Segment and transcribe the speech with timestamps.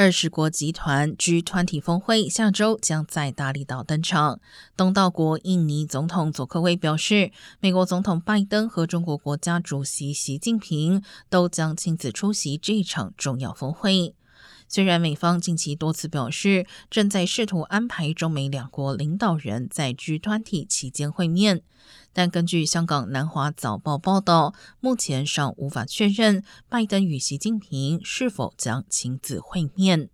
[0.00, 4.40] 二十国集团 G 团体峰会下周将在大利岛登场。
[4.74, 14.14] 东道国印尼总统佐科威表示，美国总统拜登和中国国家主席习近平都将亲自出席这场重要峰会。
[14.72, 21.62] 虽然美方近期多次表示正在试图安排中美两国领导人在 G 团体期间会面，
[22.12, 30.08] 但根据香港南华早报报道，目前尚无法确认拜登与习近平是否将亲自会面。